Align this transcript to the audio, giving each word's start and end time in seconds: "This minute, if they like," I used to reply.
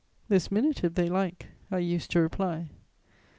"This 0.29 0.49
minute, 0.51 0.83
if 0.83 0.95
they 0.95 1.07
like," 1.09 1.45
I 1.69 1.77
used 1.77 2.09
to 2.09 2.21
reply. 2.21 2.69